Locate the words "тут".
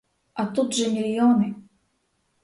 0.47-0.73